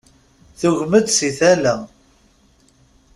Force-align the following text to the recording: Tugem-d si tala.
Tugem-d 0.59 1.07
si 1.13 1.29
tala. 1.37 1.75